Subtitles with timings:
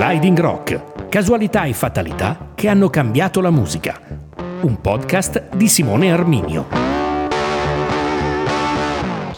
[0.00, 4.00] Sliding Rock, casualità e fatalità che hanno cambiato la musica.
[4.60, 6.66] Un podcast di Simone Arminio.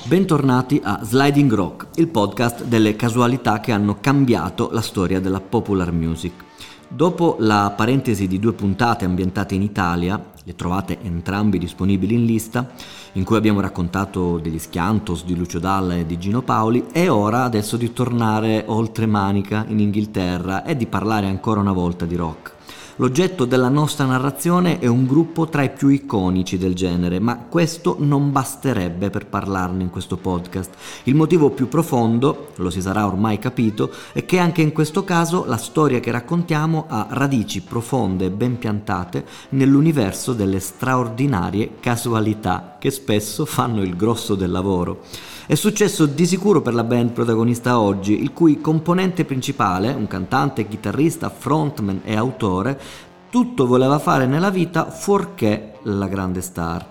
[0.04, 5.92] Bentornati a Sliding Rock, il podcast delle casualità che hanno cambiato la storia della popular
[5.92, 6.44] music.
[6.86, 12.70] Dopo la parentesi di due puntate ambientate in Italia, le trovate entrambi disponibili in lista,
[13.12, 17.44] in cui abbiamo raccontato degli schiantos di Lucio Dalla e di Gino Paoli, è ora
[17.44, 22.58] adesso di tornare oltre Manica in Inghilterra e di parlare ancora una volta di rock.
[23.00, 27.96] L'oggetto della nostra narrazione è un gruppo tra i più iconici del genere, ma questo
[27.98, 30.74] non basterebbe per parlarne in questo podcast.
[31.04, 35.46] Il motivo più profondo, lo si sarà ormai capito, è che anche in questo caso
[35.46, 42.90] la storia che raccontiamo ha radici profonde e ben piantate nell'universo delle straordinarie casualità che
[42.90, 45.04] spesso fanno il grosso del lavoro.
[45.50, 50.68] È successo di sicuro per la band protagonista oggi, il cui componente principale, un cantante,
[50.68, 52.80] chitarrista, frontman e autore,
[53.30, 56.86] tutto voleva fare nella vita fuorché la grande star.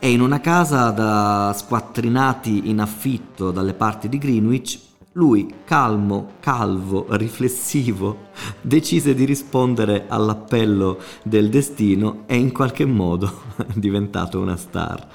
[0.00, 4.80] E in una casa da squattrinati in affitto dalle parti di Greenwich,
[5.12, 8.30] lui, calmo, calvo, riflessivo,
[8.62, 15.06] decise di rispondere all'appello del destino e in qualche modo è diventato una star.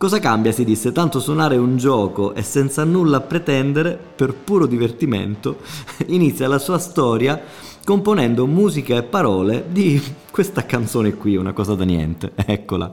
[0.00, 5.58] Cosa cambia, si disse, tanto suonare un gioco e senza nulla pretendere, per puro divertimento,
[6.08, 7.38] inizia la sua storia
[7.84, 12.88] componendo musica e parole di questa canzone qui, una cosa da niente, eccola.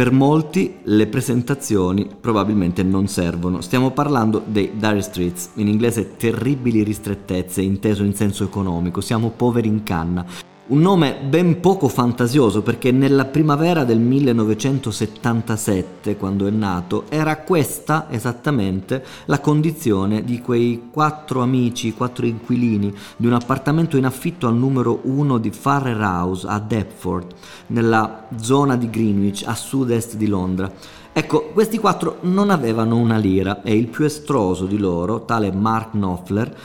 [0.00, 3.60] Per molti le presentazioni probabilmente non servono.
[3.60, 9.02] Stiamo parlando dei Dire Streets, in inglese terribili ristrettezze, inteso in senso economico.
[9.02, 10.24] Siamo poveri in canna.
[10.70, 18.06] Un nome ben poco fantasioso perché nella primavera del 1977, quando è nato, era questa
[18.08, 24.54] esattamente la condizione di quei quattro amici, quattro inquilini di un appartamento in affitto al
[24.54, 27.34] numero 1 di Farrer House a Deptford,
[27.66, 30.72] nella zona di Greenwich a sud-est di Londra.
[31.12, 35.90] Ecco, questi quattro non avevano una lira e il più estroso di loro, tale Mark
[35.90, 36.56] Knopfler,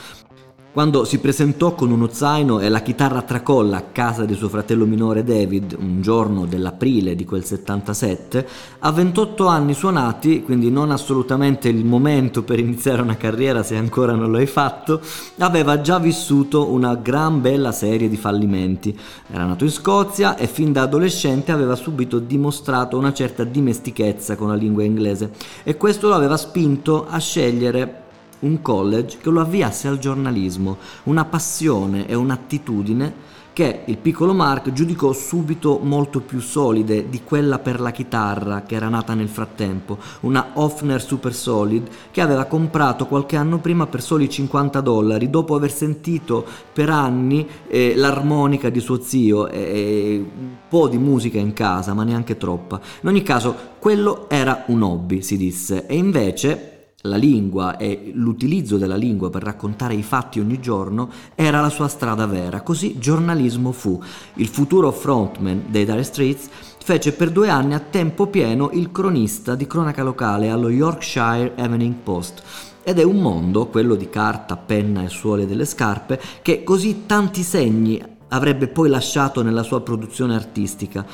[0.76, 4.84] quando si presentò con uno zaino e la chitarra tracolla a casa di suo fratello
[4.84, 8.46] minore David, un giorno dell'aprile di quel 77,
[8.80, 14.12] a 28 anni suonati, quindi non assolutamente il momento per iniziare una carriera se ancora
[14.12, 15.00] non lo hai fatto,
[15.38, 18.94] aveva già vissuto una gran bella serie di fallimenti.
[19.32, 24.48] Era nato in Scozia e fin da adolescente aveva subito dimostrato una certa dimestichezza con
[24.48, 25.30] la lingua inglese
[25.62, 28.04] e questo lo aveva spinto a scegliere
[28.46, 34.70] un college che lo avviasse al giornalismo, una passione e un'attitudine che il piccolo Mark
[34.70, 39.96] giudicò subito molto più solide di quella per la chitarra che era nata nel frattempo,
[40.20, 45.54] una Hofner Super Solid che aveva comprato qualche anno prima per soli 50 dollari dopo
[45.54, 51.54] aver sentito per anni eh, l'armonica di suo zio e un po' di musica in
[51.54, 52.78] casa, ma neanche troppa.
[53.00, 56.75] In ogni caso, quello era un hobby, si disse, e invece
[57.06, 61.88] la lingua e l'utilizzo della lingua per raccontare i fatti ogni giorno era la sua
[61.88, 62.60] strada vera.
[62.60, 64.00] Così giornalismo fu.
[64.34, 66.48] Il futuro frontman dei Dire Straits
[66.82, 71.94] fece per due anni a tempo pieno il cronista di cronaca locale allo Yorkshire Evening
[72.02, 72.42] Post.
[72.82, 77.42] Ed è un mondo, quello di carta, penna e suole delle scarpe, che così tanti
[77.42, 81.04] segni avrebbe poi lasciato nella sua produzione artistica.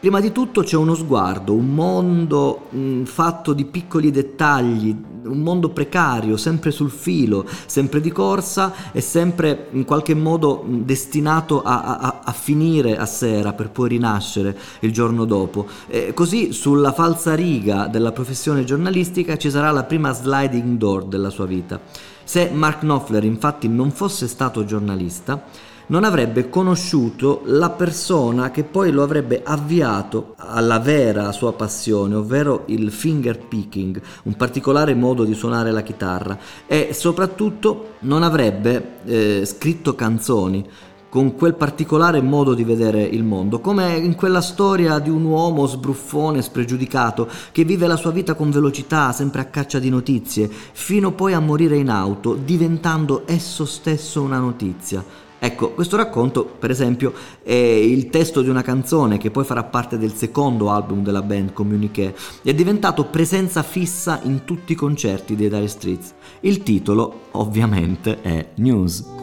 [0.00, 5.40] Prima di tutto c'è uno sguardo, un mondo mh, mm, fatto di piccoli dettagli, un
[5.40, 11.60] mondo precario, sempre sul filo, sempre di corsa e sempre in qualche modo mm, destinato
[11.60, 15.66] a, a, a finire a sera per poi rinascere il giorno dopo.
[15.86, 21.28] E così sulla falsa riga della professione giornalistica ci sarà la prima sliding door della
[21.28, 21.78] sua vita.
[22.24, 25.44] Se Mark Knopfler infatti non fosse stato giornalista,
[25.90, 32.62] non avrebbe conosciuto la persona che poi lo avrebbe avviato alla vera sua passione, ovvero
[32.66, 39.44] il finger picking, un particolare modo di suonare la chitarra e soprattutto non avrebbe eh,
[39.44, 40.66] scritto canzoni
[41.08, 45.66] con quel particolare modo di vedere il mondo, come in quella storia di un uomo
[45.66, 51.10] sbruffone, spregiudicato, che vive la sua vita con velocità, sempre a caccia di notizie, fino
[51.10, 55.28] poi a morire in auto, diventando esso stesso una notizia.
[55.42, 59.96] Ecco, questo racconto, per esempio, è il testo di una canzone che poi farà parte
[59.96, 65.34] del secondo album della band, Communiqué, e è diventato presenza fissa in tutti i concerti
[65.36, 66.12] dei Dire Streets.
[66.40, 69.19] Il titolo, ovviamente, è News.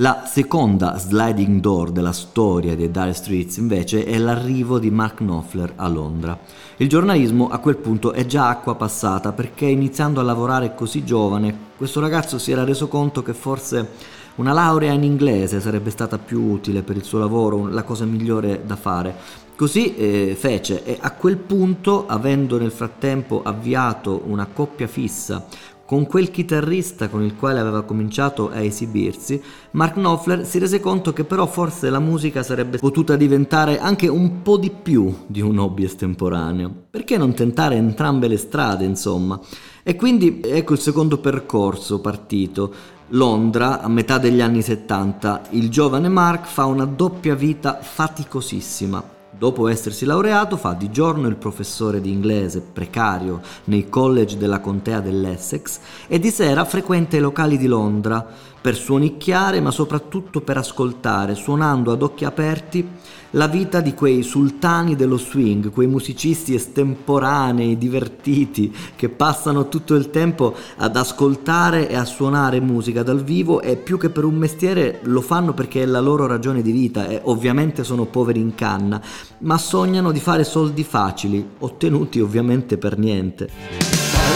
[0.00, 5.72] La seconda sliding door della storia dei Dire Streets invece è l'arrivo di Mark Knopfler
[5.74, 6.38] a Londra.
[6.76, 11.52] Il giornalismo a quel punto è già acqua passata perché iniziando a lavorare così giovane
[11.76, 13.88] questo ragazzo si era reso conto che forse
[14.36, 18.62] una laurea in inglese sarebbe stata più utile per il suo lavoro, la cosa migliore
[18.64, 19.16] da fare.
[19.56, 25.44] Così eh, fece e a quel punto, avendo nel frattempo avviato una coppia fissa
[25.88, 29.40] con quel chitarrista con il quale aveva cominciato a esibirsi,
[29.70, 34.42] Mark Knopfler si rese conto che però forse la musica sarebbe potuta diventare anche un
[34.42, 36.70] po' di più di un hobby estemporaneo.
[36.90, 39.40] Perché non tentare entrambe le strade, insomma?
[39.82, 42.70] E quindi ecco il secondo percorso partito.
[43.12, 49.68] Londra, a metà degli anni 70, il giovane Mark fa una doppia vita faticosissima Dopo
[49.68, 55.78] essersi laureato fa di giorno il professore di inglese precario nei college della contea dell'Essex
[56.08, 58.26] e di sera frequenta i locali di Londra
[58.60, 62.88] per suonicchiare ma soprattutto per ascoltare, suonando ad occhi aperti
[63.32, 70.10] la vita di quei sultani dello swing, quei musicisti estemporanei, divertiti, che passano tutto il
[70.10, 75.00] tempo ad ascoltare e a suonare musica dal vivo e più che per un mestiere
[75.02, 79.00] lo fanno perché è la loro ragione di vita e ovviamente sono poveri in canna,
[79.38, 83.48] ma sognano di fare soldi facili, ottenuti ovviamente per niente.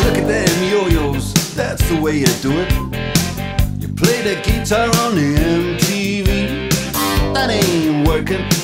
[0.05, 2.73] Look at them yo-yos, that's the way you do it.
[3.79, 6.62] You play the guitar on the MTV.
[7.35, 8.63] That ain't working.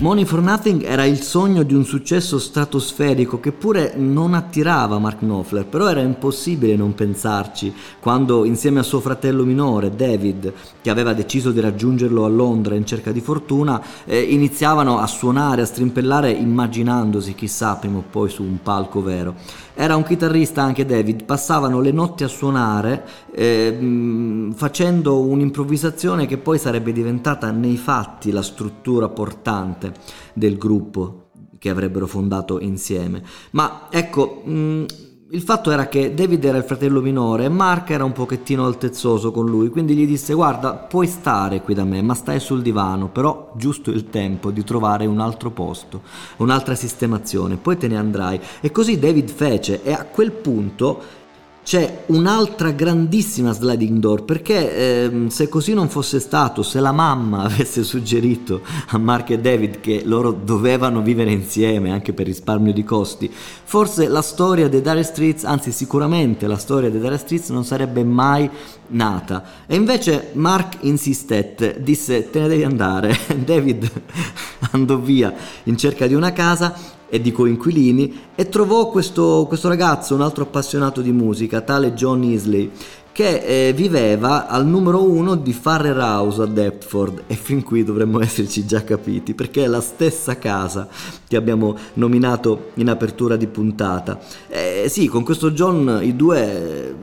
[0.00, 5.18] Money for Nothing era il sogno di un successo stratosferico che pure non attirava Mark
[5.18, 11.14] Knopfler, però era impossibile non pensarci quando insieme a suo fratello minore David, che aveva
[11.14, 16.30] deciso di raggiungerlo a Londra in cerca di fortuna, eh, iniziavano a suonare, a strimpellare
[16.30, 19.34] immaginandosi chissà prima o poi su un palco vero.
[19.80, 26.58] Era un chitarrista anche David, passavano le notti a suonare eh, facendo un'improvvisazione che poi
[26.58, 29.92] sarebbe diventata nei fatti la struttura portante
[30.32, 31.28] del gruppo
[31.58, 33.22] che avrebbero fondato insieme.
[33.52, 34.84] Ma ecco, mh,
[35.30, 39.30] il fatto era che David era il fratello minore e Mark era un pochettino altezzoso
[39.30, 43.08] con lui, quindi gli disse guarda puoi stare qui da me, ma stai sul divano,
[43.08, 46.00] però giusto il tempo di trovare un altro posto,
[46.38, 48.40] un'altra sistemazione, poi te ne andrai.
[48.60, 51.26] E così David fece e a quel punto
[51.68, 57.42] c'è un'altra grandissima sliding door perché ehm, se così non fosse stato, se la mamma
[57.44, 62.84] avesse suggerito a Mark e David che loro dovevano vivere insieme anche per risparmio di
[62.84, 67.66] costi, forse la storia dei Dire Streets, anzi sicuramente la storia dei Dire Streets non
[67.66, 68.48] sarebbe mai
[68.86, 69.44] nata.
[69.66, 73.14] E invece Mark insistette, disse te ne devi andare.
[73.44, 73.90] David
[74.72, 75.34] andò via
[75.64, 80.44] in cerca di una casa e di coinquilini e trovò questo, questo ragazzo, un altro
[80.44, 82.70] appassionato di musica, tale John Isley,
[83.18, 88.20] che eh, viveva al numero uno di Farrer House a Deptford e fin qui dovremmo
[88.22, 90.86] esserci già capiti perché è la stessa casa
[91.26, 94.20] che abbiamo nominato in apertura di puntata.
[94.46, 96.94] Eh, sì, con questo John i due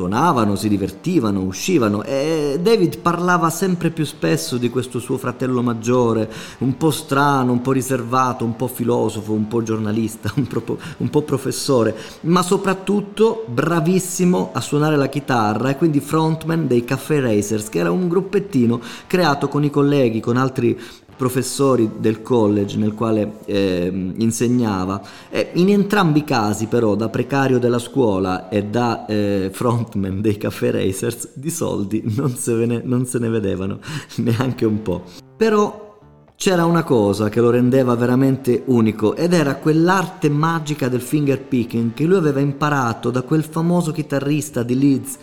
[0.00, 6.30] Suonavano, si divertivano, uscivano e David parlava sempre più spesso di questo suo fratello maggiore,
[6.60, 11.10] un po' strano, un po' riservato, un po' filosofo, un po' giornalista, un, pro- un
[11.10, 17.68] po' professore, ma soprattutto bravissimo a suonare la chitarra e quindi frontman dei Caffè Racers,
[17.68, 20.80] che era un gruppettino creato con i colleghi, con altri
[21.20, 25.02] professori del college nel quale eh, insegnava.
[25.28, 30.38] E in entrambi i casi però, da precario della scuola e da eh, frontman dei
[30.38, 33.80] Caffè Racers, di soldi non se, ne, non se ne vedevano
[34.16, 35.02] neanche un po'.
[35.36, 35.98] Però
[36.36, 41.92] c'era una cosa che lo rendeva veramente unico ed era quell'arte magica del finger picking
[41.92, 45.18] che lui aveva imparato da quel famoso chitarrista di Leeds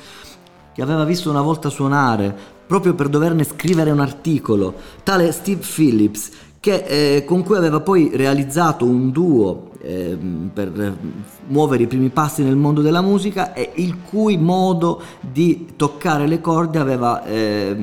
[0.76, 6.30] che aveva visto una volta suonare proprio per doverne scrivere un articolo, tale Steve Phillips,
[6.68, 10.18] che, eh, con cui aveva poi realizzato un duo eh,
[10.54, 10.98] per
[11.48, 16.42] muovere i primi passi nel mondo della musica e il cui modo di toccare le
[16.42, 17.76] corde aveva eh,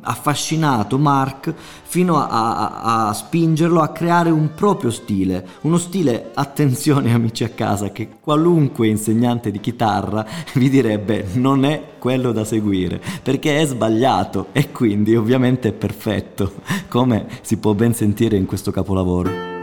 [0.00, 7.12] affascinato Mark fino a, a, a, spingerlo a creare un proprio stile, uno stile, attenzione
[7.12, 13.00] amici a casa, che qualunque insegnante di chitarra vi direbbe non è quello da seguire,
[13.22, 16.54] perché è sbagliato e quindi ovviamente è perfetto,
[16.88, 19.53] come si può ben sentire in questo capolavoro.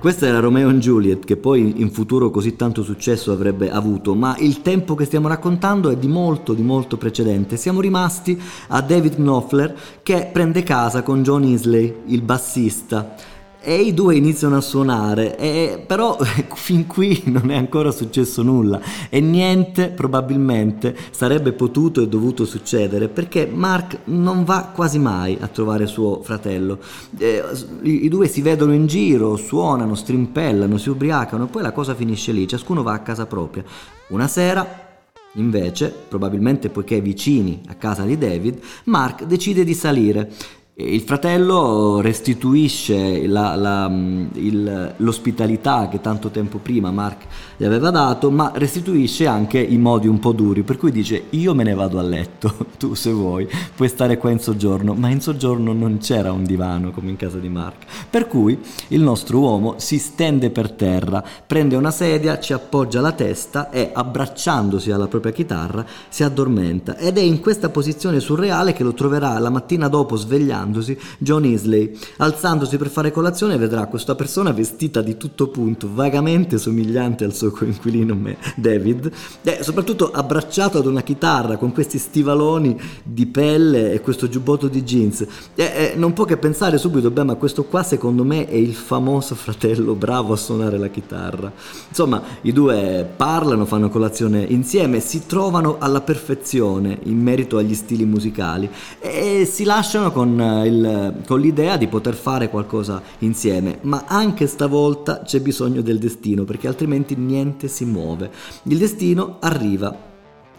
[0.00, 4.34] Questa era Romeo and Juliet, che poi in futuro così tanto successo avrebbe avuto, ma
[4.38, 7.58] il tempo che stiamo raccontando è di molto, di molto precedente.
[7.58, 13.14] Siamo rimasti a David Knopfler che prende casa con John Isley, il bassista
[13.62, 16.16] e i due iniziano a suonare, e, però
[16.54, 23.08] fin qui non è ancora successo nulla e niente probabilmente sarebbe potuto e dovuto succedere
[23.08, 26.78] perché Mark non va quasi mai a trovare suo fratello.
[27.18, 27.42] Eh,
[27.82, 31.94] i, I due si vedono in giro, suonano, strimpellano, si ubriacano e poi la cosa
[31.94, 33.64] finisce lì, ciascuno va a casa propria.
[34.08, 34.88] Una sera
[35.34, 40.28] Invece, probabilmente poiché vicini a casa di David, Mark decide di salire
[40.74, 47.24] il fratello restituisce la, la, il, l'ospitalità che tanto tempo prima Mark
[47.56, 51.54] gli aveva dato, ma restituisce anche i modi un po' duri, per cui dice io
[51.54, 55.20] me ne vado a letto, tu se vuoi puoi stare qua in soggiorno, ma in
[55.20, 57.84] soggiorno non c'era un divano come in casa di Mark.
[58.08, 58.58] Per cui
[58.88, 63.90] il nostro uomo si stende per terra, prende una sedia, ci appoggia la testa e
[63.92, 69.38] abbracciandosi alla propria chitarra si addormenta ed è in questa posizione surreale che lo troverà
[69.38, 75.02] la mattina dopo svegliando svegliandosi, John Isley, alzandosi per fare colazione, vedrà questa persona vestita
[75.02, 78.18] di tutto punto, vagamente somigliante al suo coinquilino
[78.56, 79.10] David,
[79.42, 84.82] e soprattutto abbracciato ad una chitarra con questi stivaloni di pelle e questo giubbotto di
[84.82, 85.26] jeans.
[85.54, 88.74] E, e non può che pensare subito, beh, ma questo qua secondo me è il
[88.74, 91.52] famoso fratello bravo a suonare la chitarra.
[91.88, 98.04] Insomma, i due parlano, fanno colazione insieme, si trovano alla perfezione in merito agli stili
[98.04, 104.46] musicali e si lasciano con il, con l'idea di poter fare qualcosa insieme, ma anche
[104.46, 108.30] stavolta c'è bisogno del destino perché altrimenti niente si muove.
[108.64, 110.08] Il destino arriva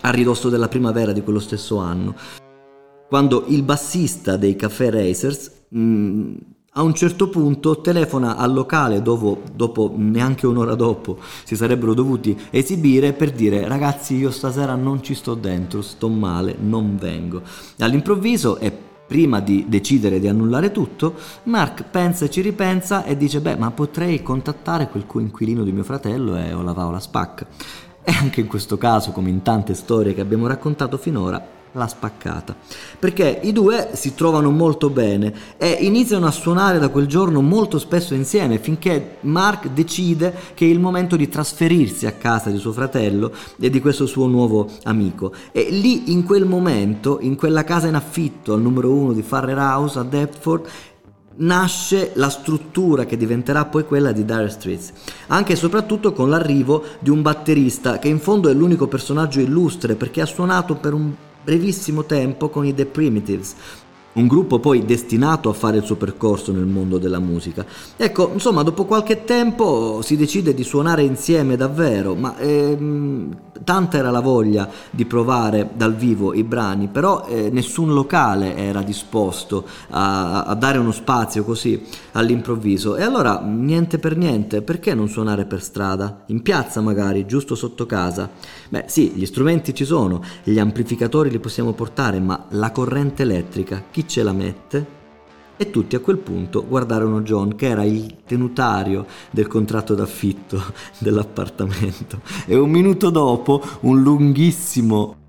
[0.02, 2.16] a ridosso della primavera di quello stesso anno,
[3.08, 6.36] quando il bassista dei Café Racers mh, mm,
[6.76, 12.40] a un certo punto telefona al locale dove dopo neanche un'ora dopo si sarebbero dovuti
[12.50, 17.42] esibire per dire ragazzi io stasera non ci sto dentro, sto male, non vengo.
[17.80, 18.72] All'improvviso è
[19.12, 23.70] Prima di decidere di annullare tutto, Mark pensa e ci ripensa e dice beh ma
[23.72, 27.46] potrei contattare quel coinquilino di mio fratello e o la va o la spacca.
[28.02, 32.56] E anche in questo caso, come in tante storie che abbiamo raccontato finora, l'ha spaccata.
[33.00, 37.80] Perché i due si trovano molto bene e iniziano a suonare da quel giorno molto
[37.80, 42.72] spesso insieme finché Mark decide che è il momento di trasferirsi a casa di suo
[42.72, 45.34] fratello e di questo suo nuovo amico.
[45.52, 49.58] E lì in quel momento, in quella casa in affitto al numero uno di Farrer
[49.58, 50.68] House a Deptford,
[51.34, 54.92] nasce la struttura che diventerà poi quella di Dire Streets,
[55.28, 59.96] anche e soprattutto con l'arrivo di un batterista che in fondo è l'unico personaggio illustre
[59.96, 61.12] perché ha suonato per un
[61.44, 63.56] brevissimo tempo con i The Primitives,
[64.14, 67.66] un gruppo poi destinato a fare il suo percorso nel mondo della musica.
[67.96, 74.12] Ecco, insomma, dopo qualche tempo si decide di suonare insieme davvero, ma ehm, tanta era
[74.12, 80.44] la voglia di provare dal vivo i brani, però eh, nessun locale era disposto a,
[80.44, 81.82] a, dare uno spazio così
[82.14, 82.96] all'improvviso.
[82.96, 86.24] E allora, niente per niente, perché non suonare per strada?
[86.28, 88.30] In piazza magari, giusto sotto casa?
[88.70, 93.84] Beh sì, gli strumenti ci sono, gli amplificatori li possiamo portare, ma la corrente elettrica,
[93.92, 95.00] chi ce la mette?
[95.58, 100.60] E tutti a quel punto guardarono John, che era il tenutario del contratto d'affitto
[100.98, 102.22] dell'appartamento.
[102.48, 105.21] E un minuto dopo un lunghissimo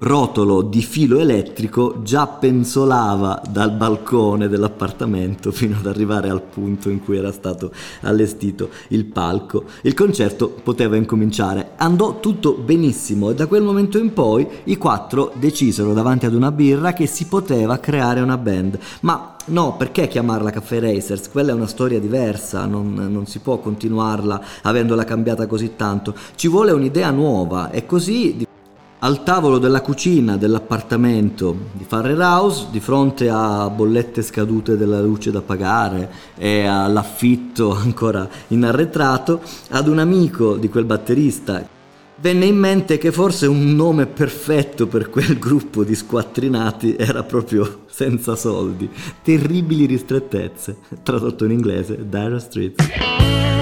[0.00, 7.02] rotolo di filo elettrico già penzolava dal balcone dell'appartamento fino ad arrivare al punto in
[7.02, 9.64] cui era stato allestito il palco.
[9.82, 11.70] Il concerto poteva incominciare.
[11.76, 16.52] Andò tutto benissimo e da quel momento in poi i quattro decisero davanti ad una
[16.52, 18.78] birra che si poteva creare una band.
[19.00, 21.28] Ma no, perché chiamarla Caffè Racers?
[21.28, 26.14] Quella è una storia diversa, non, non si può continuarla avendola cambiata così tanto.
[26.36, 28.46] Ci vuole un'idea nuova e così
[29.00, 35.30] al tavolo della cucina dell'appartamento di Farrer House, di fronte a bollette scadute della luce
[35.30, 39.40] da pagare e all'affitto ancora in arretrato,
[39.70, 41.76] ad un amico di quel batterista
[42.20, 47.82] venne in mente che forse un nome perfetto per quel gruppo di squattrinati era proprio
[47.86, 48.88] senza soldi,
[49.22, 53.57] terribili ristrettezze, tradotto in inglese Dire Streets.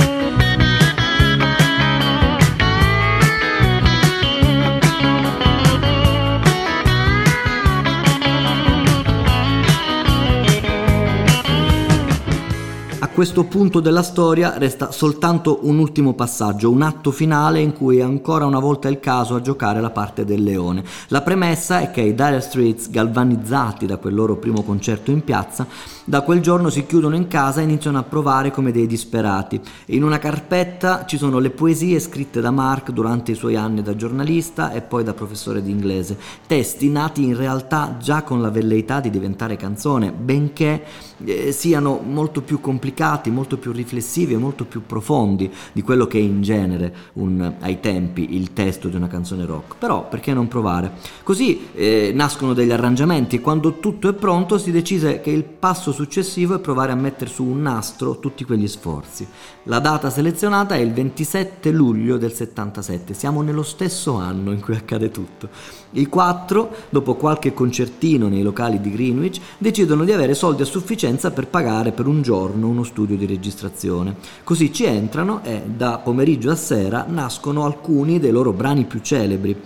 [13.17, 18.45] Questo punto della storia resta soltanto un ultimo passaggio, un atto finale in cui ancora
[18.45, 20.85] una volta è il caso a giocare la parte del leone.
[21.09, 25.67] La premessa è che i Dire Straits, galvanizzati da quel loro primo concerto in piazza,
[26.09, 29.61] da quel giorno si chiudono in casa e iniziano a provare come dei disperati.
[29.87, 33.97] In una carpetta ci sono le poesie scritte da Mark durante i suoi anni da
[33.97, 39.01] giornalista e poi da professore di inglese, testi nati in realtà già con la velleità
[39.01, 40.85] di diventare canzone, benché
[41.25, 46.19] eh, siano molto più complicati, molto più riflessivi e molto più profondi di quello che
[46.19, 49.75] è in genere un, ai tempi il testo di una canzone rock.
[49.77, 50.93] Però perché non provare?
[51.25, 55.95] Così eh, nascono degli arrangiamenti e quando tutto è pronto si decise che il passo
[55.97, 59.27] successivo è provare a mettere su un nastro tutti quegli sforzi.
[59.65, 64.77] La data selezionata è il 27 luglio del 77, siamo nello stesso anno in cui
[64.77, 65.49] accade tutto.
[65.93, 71.31] I quattro, dopo qualche concertino nei locali di Greenwich, decidono di avere soldi a sufficienza
[71.31, 74.17] per pagare per un giorno uno studio di registrazione.
[74.45, 79.61] Così ci entrano e da pomeriggio a sera nascono alcuni dei loro brani più celebri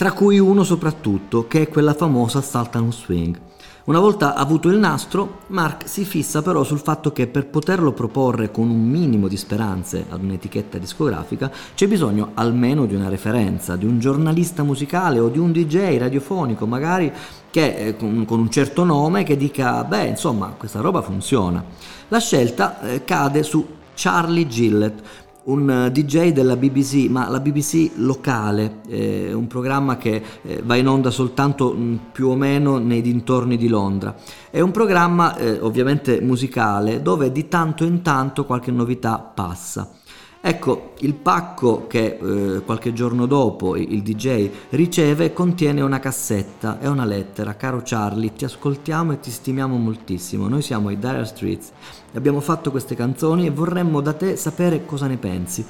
[0.00, 3.38] tra cui uno soprattutto, che è quella famosa Sultan Swing.
[3.84, 8.50] Una volta avuto il nastro, Mark si fissa però sul fatto che per poterlo proporre
[8.50, 13.86] con un minimo di speranze ad un'etichetta discografica c'è bisogno almeno di una referenza, di
[13.86, 17.10] un giornalista musicale o di un DJ radiofonico magari
[17.50, 21.64] che, eh, con, un certo nome che dica beh insomma questa roba funziona.
[22.08, 25.00] La scelta eh, cade su Charlie Gillett,
[25.44, 30.76] un eh, DJ della BBC, ma la BBC locale, eh, un programma che eh, va
[30.76, 34.14] in onda soltanto mh, mm, più o meno nei dintorni di Londra.
[34.50, 39.88] È un programma eh, ovviamente musicale dove di tanto in tanto qualche novità passa.
[40.42, 46.88] Ecco, il pacco che eh, qualche giorno dopo il DJ riceve contiene una cassetta e
[46.88, 47.56] una lettera.
[47.56, 50.48] Caro Charlie, ti ascoltiamo e ti stimiamo moltissimo.
[50.48, 51.72] Noi siamo i Dire Streets,
[52.14, 55.66] abbiamo fatto queste canzoni e vorremmo da te sapere cosa ne pensi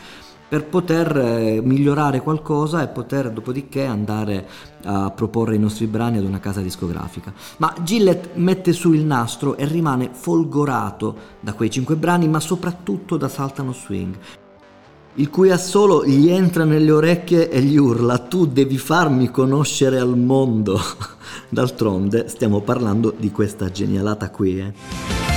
[0.50, 4.48] per poter eh, migliorare qualcosa e poter dopodiché andare
[4.82, 7.32] a proporre i nostri brani ad una casa discografica.
[7.58, 13.16] Ma Gillette mette su il nastro e rimane folgorato da quei cinque brani, ma soprattutto
[13.16, 14.16] da Saltano Swing
[15.20, 20.16] il cui assolo gli entra nelle orecchie e gli urla tu devi farmi conoscere al
[20.16, 20.80] mondo.
[21.48, 24.59] D'altronde stiamo parlando di questa genialata qui.
[24.61, 25.30] Eh.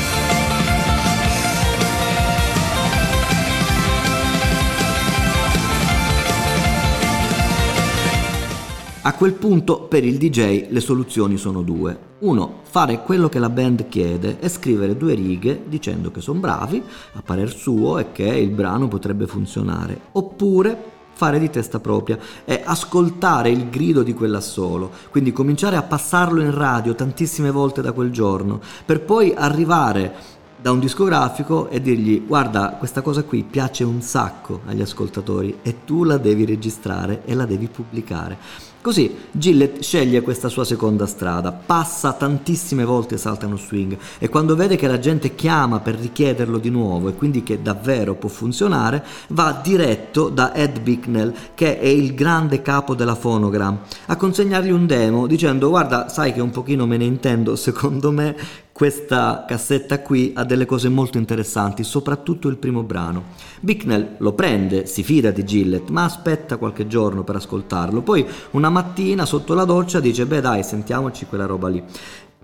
[9.06, 12.12] A quel punto per il DJ le soluzioni sono due.
[12.20, 16.82] Uno, fare quello che la band chiede e scrivere due righe dicendo che sono bravi,
[17.12, 20.00] a parer suo, e che il brano potrebbe funzionare.
[20.14, 26.42] Oppure fare di testa propria e ascoltare il grido di quell'assolo, quindi cominciare a passarlo
[26.42, 30.14] in radio tantissime volte da quel giorno, per poi arrivare
[30.62, 35.84] da un discografico e dirgli guarda questa cosa qui piace un sacco agli ascoltatori e
[35.84, 38.72] tu la devi registrare e la devi pubblicare.
[38.84, 44.76] Così Gillette sceglie questa sua seconda strada, passa tantissime volte Saltano Swing e quando vede
[44.76, 49.58] che la gente chiama per richiederlo di nuovo e quindi che davvero può funzionare, va
[49.64, 55.28] diretto da Ed Bicknell, che è il grande capo della Phonogram, a consegnargli un demo
[55.28, 58.36] dicendo guarda sai che un pochino me ne intendo, secondo me
[58.74, 63.26] questa cassetta qui ha delle cose molto interessanti, soprattutto il primo brano.
[63.60, 68.02] Bicknell lo prende, si fida di Gillette, ma aspetta qualche giorno per ascoltarlo.
[68.02, 71.84] Poi una mattina sotto la doccia dice: Beh, dai, sentiamoci quella roba lì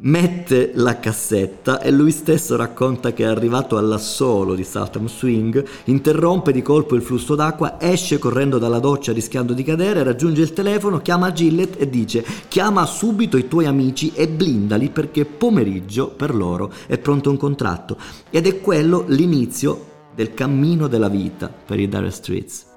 [0.02, 6.52] mette la cassetta e lui stesso racconta che è arrivato all'assolo di Saltam Swing, interrompe
[6.52, 11.00] di colpo il flusso d'acqua, esce correndo dalla doccia rischiando di cadere, raggiunge il telefono,
[11.00, 16.72] chiama Gillette e dice chiama subito i tuoi amici e blindali perché pomeriggio per loro
[16.88, 17.98] è pronto un contratto.
[18.30, 22.69] Ed è quello l'inizio del cammino della vita per i Dire Streets.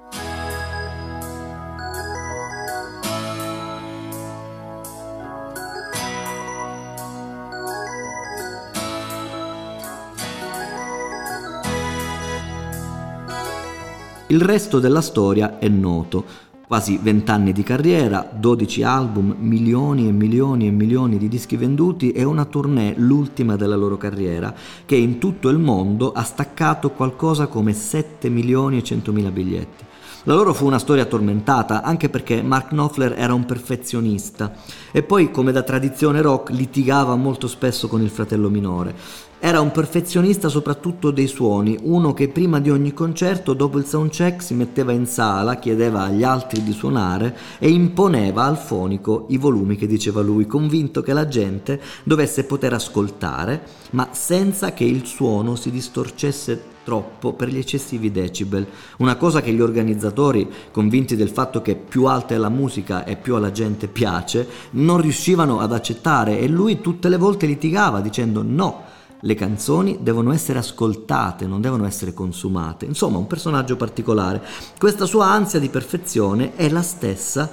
[14.33, 16.25] Il resto della storia è noto.
[16.66, 22.25] Quasi vent'anni di carriera, 12 album, milioni e milioni e milioni di dischi venduti e
[22.25, 24.55] una tournée, l'ultima della loro carriera,
[24.87, 29.85] che in tutto il mondo ha staccato qualcosa come 7 milioni e 100 mila biglietti.
[30.23, 34.55] La loro fu una storia tormentata, anche perché Mark Knopfler era un perfezionista
[34.92, 38.95] e poi, come da tradizione rock, litigava molto spesso con il fratello minore.
[39.44, 44.40] Era un perfezionista soprattutto dei suoni, uno che prima di ogni concerto, dopo il soundcheck,
[44.40, 49.74] si metteva in sala, chiedeva agli altri di suonare e imponeva al fonico i volumi
[49.74, 55.57] che diceva lui, convinto che la gente dovesse poter ascoltare, ma senza che il suono
[55.57, 58.64] si distorcesse troppo per gli eccessivi decibel,
[58.98, 63.16] una cosa che gli organizzatori, convinti del fatto che più alta è la musica e
[63.16, 68.44] più alla gente piace, non riuscivano ad accettare e lui tutte le volte litigava dicendo
[68.46, 68.91] no,
[69.25, 72.87] le canzoni devono essere ascoltate, non devono essere consumate.
[72.87, 74.43] Insomma, un personaggio particolare.
[74.79, 77.51] Questa sua ansia di perfezione è la stessa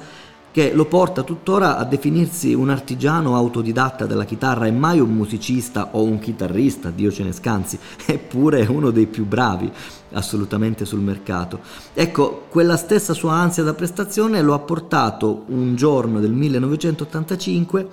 [0.51, 5.89] che lo porta tuttora a definirsi un artigiano autodidatta della chitarra e mai un musicista
[5.91, 9.71] o un chitarrista, Dio ce ne scansi, eppure uno dei più bravi
[10.13, 11.59] assolutamente sul mercato.
[11.93, 17.87] Ecco, quella stessa sua ansia da prestazione lo ha portato un giorno del 1985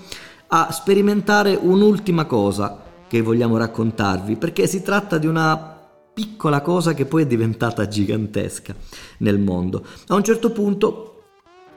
[0.48, 5.74] a sperimentare un'ultima cosa, che vogliamo raccontarvi, perché si tratta di una
[6.12, 8.74] piccola cosa che poi è diventata gigantesca
[9.18, 9.84] nel mondo.
[10.06, 11.15] A un certo punto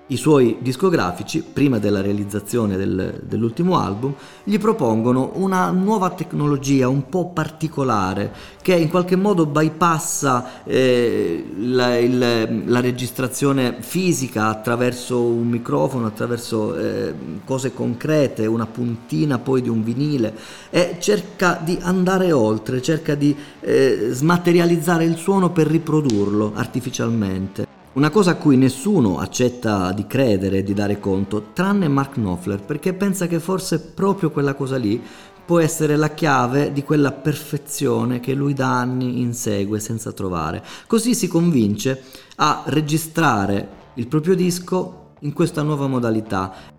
[0.10, 7.10] i suoi discografici, prima della realizzazione del, dell'ultimo album, gli propongono una nuova tecnologia un
[7.10, 15.48] po' particolare che in qualche modo bypassa eh, la, il, la, registrazione fisica attraverso un
[15.48, 17.14] microfono, attraverso eh,
[17.46, 20.36] cose concrete, una puntina poi di un vinile
[20.72, 27.69] e cerca di andare oltre, cerca di eh, smaterializzare il suono per riprodurlo artificialmente.
[28.00, 32.62] Una cosa a cui nessuno accetta di credere e di dare conto, tranne Mark Knopfler,
[32.62, 35.04] perché pensa che forse proprio quella cosa lì
[35.46, 40.64] può essere la chiave di quella perfezione che lui da anni insegue senza trovare.
[40.88, 42.04] Così si convince
[42.38, 46.78] a registrare il proprio disco in questa nuova modalità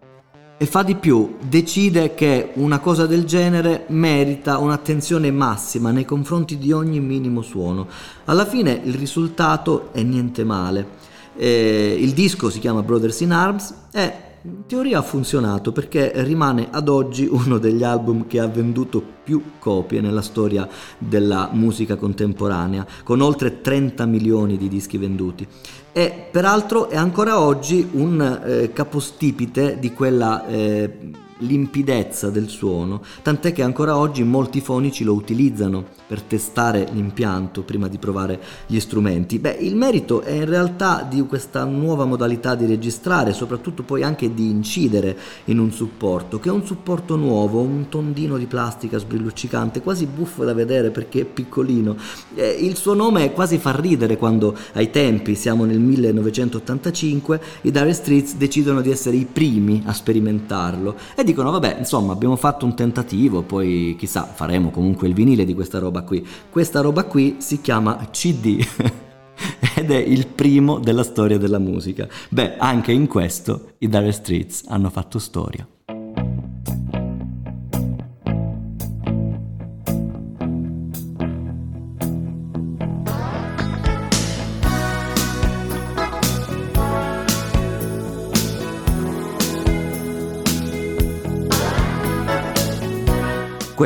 [0.57, 6.59] e fa di più, decide che una cosa del genere merita un'attenzione massima nei confronti
[6.59, 7.89] di ogni minimo suono.
[8.27, 11.00] Alla fine il risultato è niente male.
[11.43, 16.69] Eh, il disco si chiama Brothers in Arms e in teoria ha funzionato perché rimane
[16.71, 22.87] ad oggi uno degli album che ha venduto più copie nella storia della musica contemporanea,
[23.05, 25.49] con oltre 30 milioni di dischi venduti.
[25.93, 33.53] E peraltro è ancora oggi un eh, capostipite di quella eh, limpidezza del suono, tant'è
[33.53, 39.39] che ancora oggi molti fonici lo utilizzano per testare l'impianto prima di provare gli strumenti.
[39.39, 44.35] Beh, il merito è in realtà di questa nuova modalità di registrare, soprattutto poi anche
[44.35, 49.83] di incidere in un supporto, che è un supporto nuovo, un tondino di plastica sbrilluccicante,
[49.83, 51.97] quasi buffo da vedere perché è piccolino.
[52.35, 57.93] Eh, il suo nome quasi fa ridere quando ai tempi, siamo nel 1985, i Dire
[57.93, 62.75] Streets decidono di essere i primi a sperimentarlo e dicono vabbè insomma abbiamo fatto un
[62.75, 66.27] tentativo poi chissà faremo comunque il vinile di questa roba qui.
[66.51, 68.59] Questa roba qui si chiama CD
[69.77, 72.09] ed è il primo della storia della musica.
[72.29, 75.67] Beh anche in questo i Dire Streets hanno fatto storia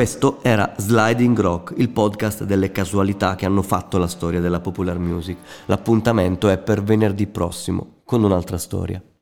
[0.05, 4.99] Questo era Sliding Rock, il podcast delle casualità che hanno fatto la storia della popular
[4.99, 5.37] music.
[5.65, 9.01] L'appuntamento è per venerdì prossimo con un'altra storia.